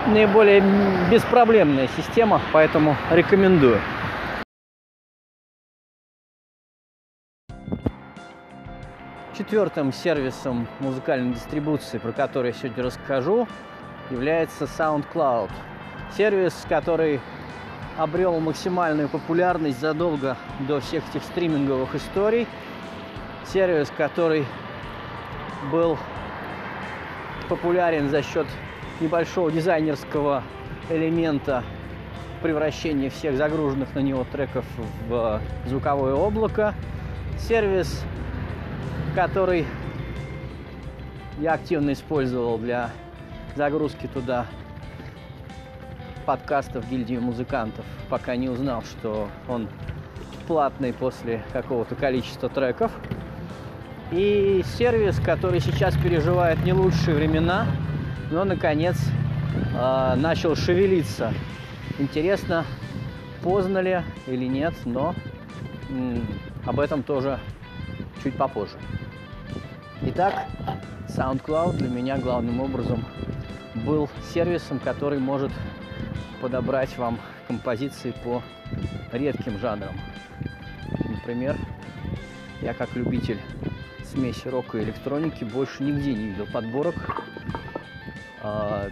наиболее 0.08 0.64
беспроблемная 1.12 1.88
система, 1.96 2.42
поэтому 2.52 2.96
рекомендую. 3.12 3.80
Четвертым 9.38 9.94
сервисом 9.94 10.68
музыкальной 10.80 11.34
дистрибуции, 11.34 11.98
про 11.98 12.12
который 12.12 12.52
я 12.52 12.54
сегодня 12.54 12.84
расскажу, 12.84 13.48
является 14.10 14.66
SoundCloud. 14.66 15.50
Сервис, 16.18 16.66
который 16.68 17.22
обрел 17.98 18.40
максимальную 18.40 19.08
популярность 19.08 19.80
задолго 19.80 20.36
до 20.68 20.80
всех 20.82 21.08
этих 21.10 21.24
стриминговых 21.24 21.96
историй. 21.96 22.48
Сервис, 23.46 23.92
который 23.96 24.46
был 25.72 25.98
популярен 27.50 28.10
за 28.10 28.22
счет 28.22 28.48
небольшого 29.02 29.52
дизайнерского 29.52 30.44
элемента 30.90 31.64
превращения 32.42 33.10
всех 33.10 33.36
загруженных 33.36 33.94
на 33.96 34.00
него 34.00 34.26
треков 34.32 34.66
в 35.10 35.42
звуковое 35.66 36.14
облако. 36.14 36.74
Сервис, 37.38 38.04
который 39.16 39.66
я 41.40 41.54
активно 41.54 41.94
использовал 41.94 42.58
для 42.58 42.92
загрузки 43.56 44.08
туда 44.08 44.46
подкастов 46.26 46.88
гильдии 46.90 47.18
музыкантов, 47.18 47.86
пока 48.10 48.36
не 48.36 48.50
узнал, 48.50 48.84
что 48.84 49.28
он 49.48 49.68
платный 50.48 50.94
после 50.94 51.44
какого-то 51.52 51.96
количества 51.96 52.50
треков. 52.50 52.92
И 54.12 54.64
сервис, 54.78 55.20
который 55.20 55.60
сейчас 55.60 55.96
переживает 55.96 56.64
не 56.66 56.74
лучшие 56.74 57.16
времена, 57.16 57.68
но 58.32 58.44
наконец 58.44 58.98
э, 59.76 60.16
начал 60.16 60.56
шевелиться. 60.56 61.32
Интересно, 62.00 62.66
поздно 63.44 63.80
ли 63.80 64.02
или 64.26 64.46
нет, 64.46 64.74
но 64.86 65.14
м, 65.90 66.26
об 66.66 66.80
этом 66.80 67.04
тоже 67.04 67.40
чуть 68.24 68.36
попозже. 68.36 68.78
Итак, 70.02 70.46
SoundCloud 71.10 71.78
для 71.78 71.90
меня 71.90 72.18
главным 72.18 72.62
образом 72.62 73.06
был 73.76 74.10
сервисом, 74.34 74.80
который 74.80 75.20
может 75.20 75.52
подобрать 76.42 76.98
вам 76.98 77.20
композиции 77.48 78.14
по 78.24 78.42
редким 79.12 79.60
жанрам. 79.60 79.94
Например, 81.08 81.56
я 82.62 82.74
как 82.74 82.96
любитель 82.96 83.40
смеси 84.12 84.48
рока 84.48 84.78
и 84.78 84.84
электроники 84.84 85.44
больше 85.44 85.84
нигде 85.84 86.14
не 86.14 86.30
видел 86.30 86.48
подборок 86.52 86.96
э, 88.42 88.90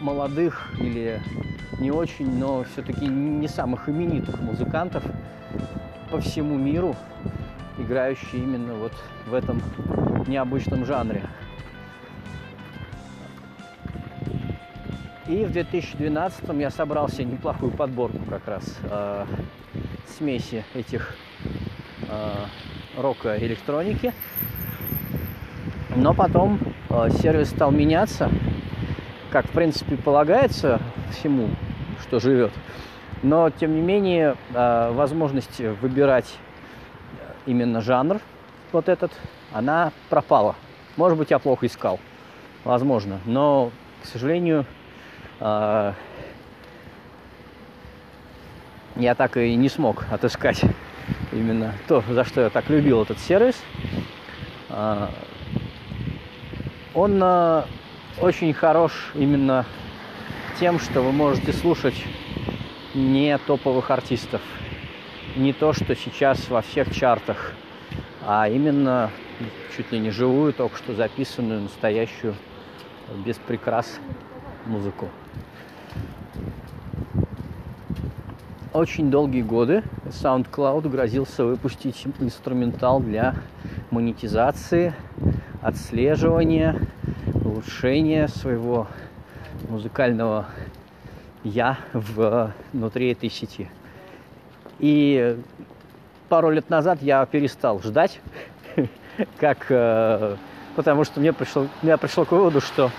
молодых 0.00 0.70
или 0.80 1.20
не 1.78 1.90
очень, 1.90 2.38
но 2.38 2.64
все-таки 2.64 3.06
не 3.06 3.48
самых 3.48 3.88
именитых 3.88 4.40
музыкантов 4.40 5.04
по 6.10 6.20
всему 6.20 6.56
миру, 6.56 6.96
играющие 7.78 8.42
именно 8.42 8.74
вот 8.74 8.92
в 9.26 9.34
этом 9.34 9.62
необычном 10.26 10.84
жанре. 10.84 11.22
И 15.26 15.44
в 15.44 15.52
2012 15.52 16.48
я 16.58 16.70
собрал 16.70 17.08
себе 17.08 17.24
неплохую 17.24 17.72
подборку 17.72 18.18
как 18.28 18.46
раз 18.46 18.78
э, 18.82 19.26
смеси 20.06 20.64
этих 20.74 21.14
э, 22.08 22.32
рока 22.96 23.36
и 23.36 23.46
электроники. 23.46 24.12
Но 25.94 26.14
потом 26.14 26.58
э, 26.88 27.10
сервис 27.20 27.50
стал 27.50 27.70
меняться, 27.70 28.30
как 29.30 29.46
в 29.46 29.50
принципе 29.50 29.96
полагается 29.96 30.80
всему, 31.10 31.48
что 32.02 32.18
живет. 32.18 32.52
Но 33.22 33.50
тем 33.50 33.74
не 33.74 33.82
менее 33.82 34.36
э, 34.54 34.92
возможность 34.92 35.60
выбирать 35.80 36.38
именно 37.46 37.80
жанр 37.80 38.20
вот 38.72 38.88
этот, 38.88 39.12
она 39.52 39.92
пропала. 40.08 40.54
Может 40.96 41.18
быть, 41.18 41.30
я 41.30 41.38
плохо 41.38 41.66
искал, 41.66 42.00
возможно. 42.64 43.20
Но, 43.26 43.70
к 44.02 44.06
сожалению, 44.06 44.64
э, 45.40 45.92
я 48.96 49.14
так 49.14 49.36
и 49.36 49.54
не 49.56 49.68
смог 49.68 50.04
отыскать 50.10 50.62
именно 51.32 51.74
то, 51.88 52.02
за 52.08 52.24
что 52.24 52.42
я 52.42 52.50
так 52.50 52.68
любил 52.70 53.02
этот 53.02 53.18
сервис. 53.18 53.60
А, 54.68 55.10
он 56.94 57.20
а, 57.22 57.66
очень 58.20 58.52
хорош 58.52 59.12
именно 59.14 59.66
тем, 60.60 60.78
что 60.78 61.00
вы 61.00 61.12
можете 61.12 61.52
слушать 61.52 61.94
не 62.94 63.36
топовых 63.38 63.90
артистов, 63.90 64.42
не 65.36 65.52
то, 65.52 65.72
что 65.72 65.96
сейчас 65.96 66.48
во 66.48 66.60
всех 66.60 66.94
чартах, 66.94 67.54
а 68.26 68.48
именно 68.48 69.10
чуть 69.76 69.90
ли 69.92 69.98
не 69.98 70.10
живую, 70.10 70.52
только 70.52 70.76
что 70.76 70.94
записанную, 70.94 71.62
настоящую, 71.62 72.34
без 73.24 73.36
прикрас 73.36 73.98
музыку. 74.66 75.08
Очень 78.72 79.10
долгие 79.10 79.42
годы 79.42 79.82
SoundCloud 80.06 80.88
грозился 80.88 81.44
выпустить 81.44 82.06
инструментал 82.20 83.00
для 83.00 83.34
монетизации, 83.90 84.94
отслеживания, 85.60 86.80
улучшения 87.44 88.28
своего 88.28 88.86
музыкального 89.68 90.46
я 91.44 91.78
внутри 91.92 93.12
этой 93.12 93.30
сети. 93.30 93.68
И 94.78 95.36
пару 96.28 96.50
лет 96.50 96.70
назад 96.70 97.02
я 97.02 97.24
перестал 97.26 97.80
ждать, 97.82 98.20
как, 99.38 99.66
э, 99.68 100.36
потому 100.76 101.04
что 101.04 101.20
мне 101.20 101.32
пришло, 101.32 101.66
я 101.82 101.98
пришел 101.98 102.24
к 102.24 102.32
выводу, 102.32 102.60
что 102.60 102.90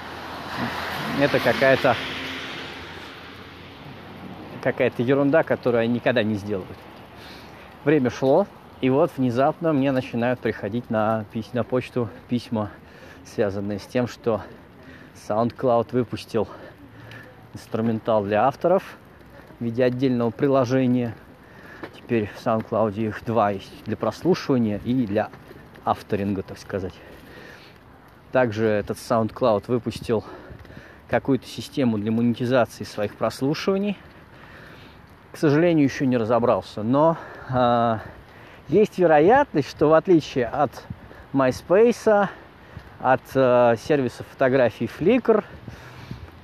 это 1.20 1.40
какая-то 1.40 1.96
какая-то 4.63 5.04
ерунда, 5.04 5.43
которую 5.43 5.82
они 5.82 5.95
никогда 5.95 6.23
не 6.23 6.36
сделают. 6.36 6.78
Время 7.84 8.10
шло, 8.10 8.47
и 8.80 8.89
вот 8.89 9.12
внезапно 9.17 9.73
мне 9.73 9.91
начинают 9.91 10.39
приходить 10.39 10.89
на, 10.89 11.26
на 11.52 11.63
почту 11.63 12.10
письма, 12.30 12.71
связанные 13.26 13.78
с 13.78 13.86
тем, 13.86 14.08
что 14.08 14.41
SoundCloud 15.28 15.89
выпустил 15.91 16.47
инструментал 17.54 18.23
для 18.23 18.47
авторов 18.47 18.97
в 19.60 19.63
виде 19.63 19.84
отдельного 19.84 20.32
приложения. 20.32 21.15
Теперь 21.95 22.30
в 22.34 22.45
SoundCloud 22.45 22.95
их 22.95 23.23
два 23.26 23.52
есть 23.52 23.84
для 23.86 23.97
прослушивания 23.97 24.80
и 24.86 25.06
для 25.06 25.30
авторинга, 25.84 26.41
так 26.41 26.58
сказать. 26.58 26.93
Также 28.32 28.65
этот 28.65 28.97
SoundCloud 28.97 29.65
выпустил 29.67 30.23
какую-то 31.10 31.45
систему 31.45 31.97
для 31.97 32.12
монетизации 32.12 32.86
своих 32.86 33.15
прослушиваний– 33.15 33.97
к 35.34 35.38
сожалению, 35.38 35.84
еще 35.84 36.06
не 36.06 36.15
разобрался. 36.15 36.84
Но 36.84 37.17
э, 37.50 37.98
есть 38.67 39.00
вероятность, 39.00 39.67
что 39.67 39.89
в 39.89 39.93
отличие 39.93 40.46
от 40.46 40.69
MySpace, 41.34 42.28
от 43.00 43.22
э, 43.34 43.76
сервиса 43.84 44.24
фотографий 44.24 44.86
Flickr, 44.86 45.43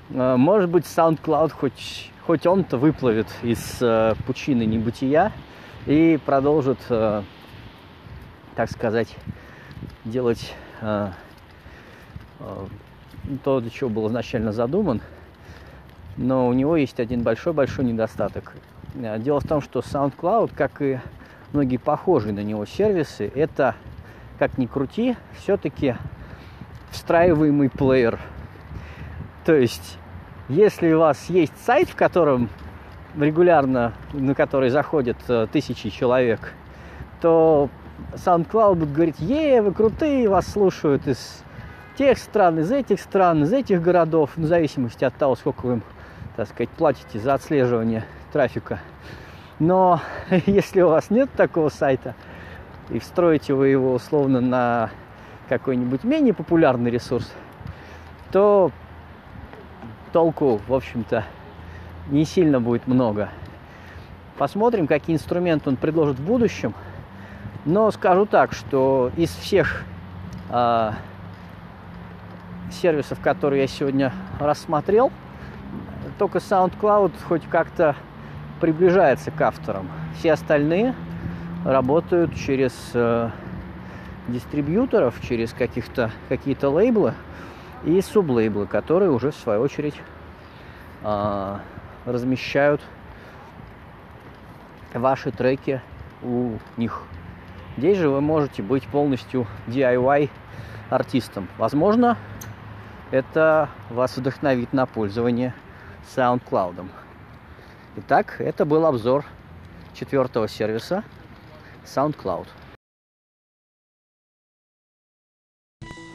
э, 0.09 0.35
может 0.37 0.71
быть, 0.71 0.85
SoundCloud 0.85 1.51
хоть, 1.51 2.11
хоть 2.25 2.47
он-то 2.47 2.77
выплывет 2.77 3.27
из 3.43 3.77
э, 3.79 4.15
пучины 4.25 4.65
небытия 4.65 5.33
и 5.85 6.19
продолжит, 6.25 6.79
э, 6.89 7.21
так 8.55 8.71
сказать, 8.71 9.15
делать 10.03 10.55
э, 10.81 11.11
э, 12.39 12.65
то, 13.43 13.59
для 13.59 13.69
чего 13.69 13.91
был 13.91 14.07
изначально 14.07 14.51
задуман. 14.51 14.99
Но 16.17 16.47
у 16.47 16.53
него 16.53 16.75
есть 16.75 16.99
один 16.99 17.21
большой-большой 17.21 17.85
недостаток. 17.85 18.55
Э, 18.95 19.19
дело 19.19 19.39
в 19.39 19.47
том, 19.47 19.61
что 19.61 19.79
SoundCloud, 19.79 20.51
как 20.55 20.81
и 20.81 20.99
многие 21.53 21.77
похожие 21.77 22.33
на 22.33 22.41
него 22.41 22.65
сервисы, 22.65 23.31
это, 23.35 23.75
как 24.37 24.57
ни 24.57 24.65
крути, 24.65 25.15
все-таки 25.37 25.95
встраиваемый 26.91 27.69
плеер. 27.69 28.19
То 29.45 29.53
есть, 29.55 29.97
если 30.47 30.91
у 30.93 30.99
вас 30.99 31.29
есть 31.29 31.53
сайт, 31.65 31.89
в 31.89 31.95
котором 31.95 32.49
регулярно, 33.17 33.93
на 34.13 34.35
который 34.35 34.69
заходят 34.69 35.17
э, 35.27 35.47
тысячи 35.51 35.89
человек, 35.89 36.53
то 37.21 37.69
SoundCloud 38.13 38.75
будет 38.75 38.93
говорить, 38.93 39.19
е, 39.19 39.61
вы 39.61 39.73
крутые, 39.73 40.29
вас 40.29 40.47
слушают 40.47 41.07
из 41.07 41.43
тех 41.97 42.17
стран, 42.17 42.59
из 42.59 42.71
этих 42.71 43.01
стран, 43.01 43.43
из 43.43 43.51
этих 43.51 43.81
городов, 43.81 44.31
в 44.35 44.45
зависимости 44.45 45.03
от 45.03 45.15
того, 45.15 45.35
сколько 45.35 45.65
вы 45.65 45.73
им, 45.73 45.83
так 46.35 46.47
сказать, 46.47 46.69
платите 46.69 47.19
за 47.19 47.33
отслеживание 47.33 48.05
трафика. 48.31 48.79
Но 49.59 50.01
если 50.45 50.81
у 50.81 50.89
вас 50.89 51.09
нет 51.09 51.29
такого 51.33 51.69
сайта, 51.69 52.15
и 52.89 52.99
встроите 52.99 53.53
вы 53.53 53.67
его 53.67 53.93
условно 53.93 54.41
на 54.41 54.89
какой-нибудь 55.47 56.03
менее 56.03 56.33
популярный 56.33 56.91
ресурс, 56.91 57.31
то 58.31 58.71
толку, 60.11 60.59
в 60.67 60.73
общем-то, 60.73 61.23
не 62.09 62.25
сильно 62.25 62.59
будет 62.59 62.87
много. 62.87 63.29
Посмотрим, 64.37 64.87
какие 64.87 65.15
инструменты 65.15 65.69
он 65.69 65.75
предложит 65.75 66.17
в 66.17 66.25
будущем. 66.25 66.73
Но 67.65 67.91
скажу 67.91 68.25
так, 68.25 68.53
что 68.53 69.11
из 69.17 69.29
всех 69.29 69.83
э, 70.49 70.91
сервисов, 72.71 73.19
которые 73.19 73.63
я 73.63 73.67
сегодня 73.67 74.13
рассмотрел, 74.39 75.11
только 76.17 76.39
SoundCloud 76.39 77.11
хоть 77.27 77.43
как-то 77.47 77.95
приближается 78.59 79.31
к 79.31 79.41
авторам. 79.41 79.89
Все 80.17 80.33
остальные 80.33 80.95
работают 81.65 82.35
через 82.35 82.73
э, 82.93 83.29
дистрибьюторов, 84.27 85.15
через 85.21 85.53
каких-то 85.53 86.11
какие-то 86.29 86.69
лейблы 86.69 87.13
и 87.83 88.01
сублейблы, 88.01 88.67
которые 88.67 89.11
уже 89.11 89.31
в 89.31 89.35
свою 89.35 89.61
очередь 89.61 89.95
э, 91.03 91.57
размещают 92.05 92.81
ваши 94.93 95.31
треки 95.31 95.81
у 96.21 96.53
них. 96.77 97.03
Здесь 97.77 97.97
же 97.97 98.09
вы 98.09 98.21
можете 98.21 98.61
быть 98.61 98.85
полностью 98.87 99.47
DIY 99.67 100.29
артистом. 100.89 101.47
Возможно, 101.57 102.17
это 103.11 103.69
вас 103.89 104.17
вдохновит 104.17 104.73
на 104.73 104.85
пользование 104.85 105.53
SoundCloud. 106.15 106.87
Итак, 108.01 108.39
это 108.39 108.63
был 108.63 108.85
обзор 108.85 109.25
четвертого 109.93 110.47
сервиса 110.47 111.03
SoundCloud. 111.83 112.47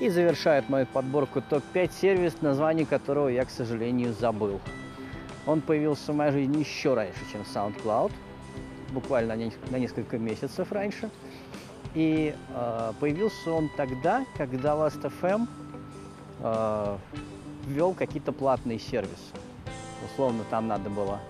И 0.00 0.08
завершает 0.08 0.70
мою 0.70 0.86
подборку 0.86 1.42
топ-5 1.42 1.92
сервис, 1.92 2.40
название 2.40 2.86
которого 2.86 3.28
я, 3.28 3.44
к 3.44 3.50
сожалению, 3.50 4.14
забыл. 4.14 4.62
Он 5.46 5.60
появился 5.60 6.12
в 6.12 6.16
моей 6.16 6.32
жизни 6.32 6.60
еще 6.60 6.94
раньше, 6.94 7.20
чем 7.30 7.42
SoundCloud, 7.42 8.12
буквально 8.92 9.36
на 9.68 9.76
несколько 9.76 10.16
месяцев 10.16 10.72
раньше. 10.72 11.10
И 11.94 12.34
э, 12.54 12.92
появился 12.98 13.52
он 13.52 13.68
тогда, 13.76 14.24
когда 14.38 14.72
Last.fm 14.72 15.46
э, 16.40 16.96
ввел 17.66 17.92
какие-то 17.92 18.32
платные 18.32 18.78
сервисы. 18.78 19.34
Условно, 20.06 20.44
там 20.48 20.66
надо 20.66 20.88
было 20.88 21.20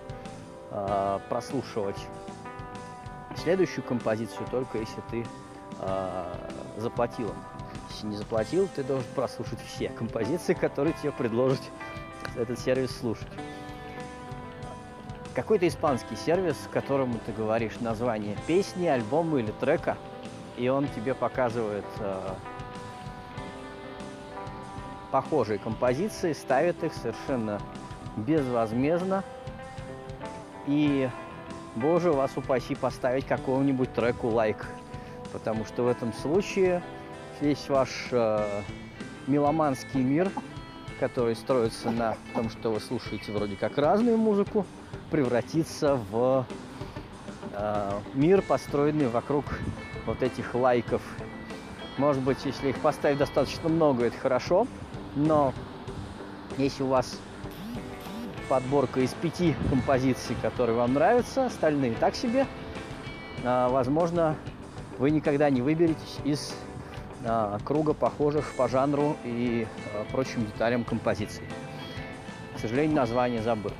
э, 0.75 1.19
прослушивать 1.29 2.07
следующую 3.37 3.83
композицию 3.83 4.47
только 4.51 4.79
если 4.79 5.01
ты 5.11 5.25
э, 5.79 6.49
заплатил. 6.77 7.33
Если 7.89 8.07
не 8.07 8.17
заплатил, 8.17 8.67
ты 8.75 8.83
должен 8.83 9.07
прослушать 9.15 9.59
все 9.61 9.89
композиции, 9.89 10.53
которые 10.53 10.93
тебе 11.01 11.11
предложит 11.11 11.61
этот 12.35 12.59
сервис 12.59 12.97
слушать. 12.97 13.27
Какой-то 15.33 15.67
испанский 15.67 16.15
сервис, 16.15 16.55
которому 16.71 17.19
ты 17.25 17.33
говоришь 17.33 17.79
название 17.81 18.37
песни, 18.47 18.87
альбома 18.87 19.39
или 19.39 19.51
трека, 19.51 19.97
и 20.57 20.69
он 20.69 20.87
тебе 20.87 21.13
показывает 21.13 21.85
э, 21.99 22.33
похожие 25.11 25.59
композиции, 25.59 26.33
ставит 26.33 26.83
их 26.83 26.93
совершенно 26.93 27.59
безвозмездно. 28.15 29.23
И, 30.67 31.09
боже, 31.75 32.11
вас 32.11 32.31
упаси 32.35 32.75
поставить 32.75 33.25
какому-нибудь 33.25 33.93
треку 33.93 34.27
лайк. 34.29 34.65
Потому 35.31 35.65
что 35.65 35.83
в 35.83 35.87
этом 35.87 36.13
случае 36.13 36.81
весь 37.41 37.67
ваш 37.69 38.07
э, 38.11 38.61
меломанский 39.27 40.01
мир, 40.01 40.31
который 40.99 41.35
строится 41.35 41.91
на 41.91 42.15
том, 42.33 42.49
что 42.49 42.71
вы 42.71 42.79
слушаете 42.79 43.31
вроде 43.31 43.55
как 43.55 43.77
разную 43.77 44.17
музыку, 44.17 44.65
превратится 45.11 45.95
в 46.11 46.45
э, 47.51 47.91
мир, 48.13 48.41
построенный 48.41 49.07
вокруг 49.07 49.45
вот 50.05 50.23
этих 50.23 50.55
лайков. 50.55 51.01
Может 51.97 52.21
быть, 52.23 52.37
если 52.45 52.69
их 52.69 52.77
поставить 52.79 53.17
достаточно 53.17 53.69
много, 53.69 54.05
это 54.05 54.17
хорошо, 54.17 54.67
но 55.15 55.53
если 56.57 56.83
у 56.83 56.87
вас 56.87 57.19
подборка 58.49 58.99
из 59.01 59.13
пяти 59.13 59.55
композиций, 59.69 60.35
которые 60.41 60.77
вам 60.77 60.93
нравятся, 60.93 61.45
остальные 61.45 61.93
так 61.99 62.15
себе, 62.15 62.45
а, 63.43 63.69
возможно, 63.69 64.35
вы 64.97 65.11
никогда 65.11 65.49
не 65.49 65.61
выберетесь 65.61 66.19
из 66.23 66.55
а, 67.25 67.59
круга 67.63 67.93
похожих 67.93 68.53
по 68.53 68.67
жанру 68.67 69.17
и 69.23 69.67
а, 69.93 70.05
прочим 70.11 70.45
деталям 70.45 70.83
композиций. 70.83 71.43
К 72.55 72.59
сожалению, 72.59 72.95
название 72.95 73.41
забыл. 73.41 73.71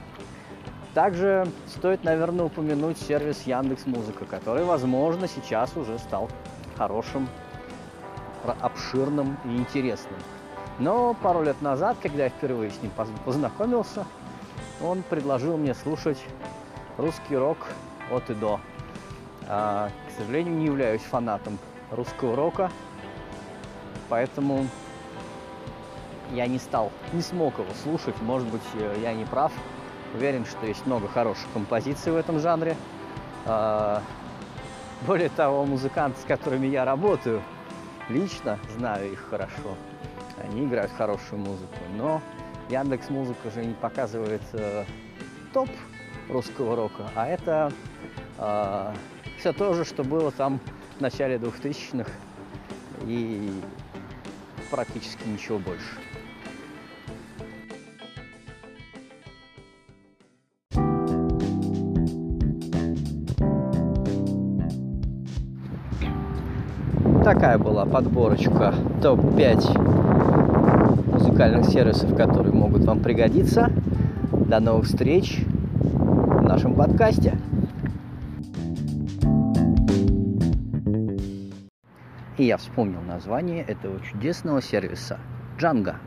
Также 0.94 1.48
стоит, 1.68 2.04
наверное, 2.04 2.46
упомянуть 2.46 2.98
сервис 2.98 3.44
Яндекс 3.46 3.86
Музыка, 3.86 4.26
который, 4.26 4.64
возможно, 4.64 5.28
сейчас 5.28 5.76
уже 5.76 6.00
стал 6.00 6.30
хорошим, 6.78 7.28
обширным 8.62 9.38
и 9.46 9.56
интересным. 9.56 10.20
Но 10.80 11.14
пару 11.14 11.44
лет 11.44 11.62
назад, 11.62 11.98
когда 12.02 12.26
я 12.26 12.30
впервые 12.30 12.72
с 12.72 12.82
ним 12.82 12.92
познакомился, 13.26 14.06
он 14.82 15.04
предложил 15.04 15.58
мне 15.58 15.74
слушать 15.74 16.24
русский 16.98 17.36
рок 17.36 17.58
от 18.12 18.30
и 18.30 18.34
до. 18.34 18.60
А, 19.48 19.90
к 20.08 20.20
сожалению, 20.20 20.56
не 20.56 20.66
являюсь 20.66 21.02
фанатом 21.02 21.58
русского 21.92 22.36
рока, 22.36 22.72
поэтому 24.10 24.68
я 26.32 26.48
не 26.48 26.58
стал, 26.58 26.92
не 27.14 27.22
смог 27.22 27.60
его 27.60 27.74
слушать. 27.84 28.20
Может 28.22 28.48
быть, 28.48 28.64
я 29.02 29.14
не 29.14 29.26
прав. 29.26 29.52
Уверен, 30.14 30.46
что 30.46 30.66
есть 30.66 30.86
много 30.86 31.08
хороших 31.08 31.46
композиций 31.54 32.12
в 32.12 32.16
этом 32.16 32.40
жанре. 32.40 32.76
А, 33.46 34.02
более 35.06 35.30
того, 35.30 35.66
музыканты, 35.66 36.20
с 36.22 36.24
которыми 36.24 36.68
я 36.68 36.86
работаю, 36.86 37.42
лично 38.10 38.60
знаю 38.78 39.12
их 39.12 39.28
хорошо. 39.30 39.76
Они 40.44 40.66
играют 40.66 40.92
хорошую 40.98 41.40
музыку, 41.40 41.76
но 41.98 42.22
Яндекс 42.70 43.10
Музыка 43.10 43.52
же 43.52 43.64
не 43.64 43.74
показывает 43.74 44.42
э, 44.54 44.86
топ 45.54 45.70
русского 46.30 46.76
рока, 46.76 47.10
а 47.16 47.28
это 47.28 47.72
э, 48.40 48.94
все 49.40 49.54
то 49.54 49.74
же, 49.74 49.86
что 49.86 50.04
было 50.04 50.32
там 50.32 50.60
в 50.98 51.02
начале 51.02 51.38
2000-х 51.38 52.10
и 53.04 53.52
практически 54.72 55.28
ничего 55.28 55.60
больше. 55.60 55.86
Такая 67.24 67.58
была 67.58 67.86
подборочка 67.86 68.74
топ-5 69.02 70.35
музыкальных 71.36 71.66
сервисов, 71.66 72.16
которые 72.16 72.54
могут 72.54 72.86
вам 72.86 73.02
пригодиться. 73.02 73.70
До 74.32 74.62
новых 74.62 74.86
встреч 74.86 75.44
в 75.44 76.42
нашем 76.44 76.76
подкасте. 76.76 77.38
И 82.38 82.46
я 82.46 82.56
вспомнил 82.56 83.02
название 83.02 83.64
этого 83.64 84.00
чудесного 84.00 84.62
сервиса– 84.62 85.20
Джанга. 85.60 85.98